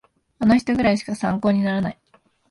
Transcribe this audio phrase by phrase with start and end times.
[0.39, 1.99] あの人くらいしか参考にならない